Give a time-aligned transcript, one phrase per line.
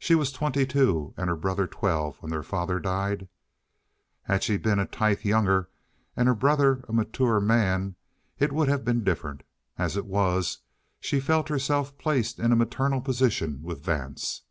[0.00, 3.28] She was twenty two and her brother twelve when their father died.
[4.22, 5.68] Had she been a tithe younger
[6.16, 7.94] and her brother a mature man,
[8.40, 9.44] it would have been different.
[9.78, 10.58] As it was,
[10.98, 14.42] she felt herself placed in a maternal position with Vance.